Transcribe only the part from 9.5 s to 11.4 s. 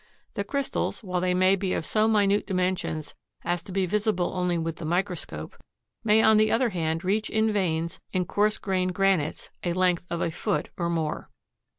a length of a foot or more.